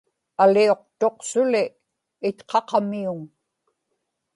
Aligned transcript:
aliuqtuq-suli 0.43 1.63
itqaqamiuŋ 2.29 3.19